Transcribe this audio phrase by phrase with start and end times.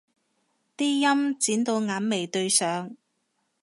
[0.75, 2.95] 啲陰剪到眼眉對上